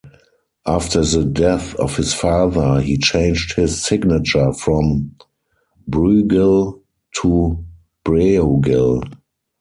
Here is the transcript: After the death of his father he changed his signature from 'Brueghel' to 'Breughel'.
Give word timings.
After 0.65 1.05
the 1.05 1.23
death 1.23 1.75
of 1.75 1.95
his 1.95 2.11
father 2.11 2.81
he 2.81 2.97
changed 2.97 3.53
his 3.53 3.83
signature 3.83 4.51
from 4.51 5.11
'Brueghel' 5.87 6.79
to 7.17 7.63
'Breughel'. 8.03 9.03